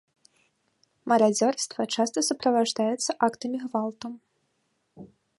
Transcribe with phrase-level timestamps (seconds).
[1.11, 4.07] Марадзёрства часта суправаджаецца актамі гвалту.